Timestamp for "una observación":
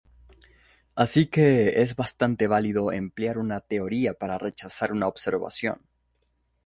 4.93-5.85